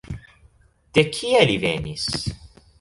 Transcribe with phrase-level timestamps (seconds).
[0.97, 2.11] De kie li venis?